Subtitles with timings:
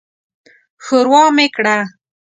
[0.83, 1.77] ښوروا مې کړه.